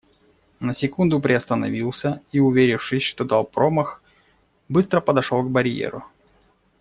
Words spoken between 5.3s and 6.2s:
к барьеру.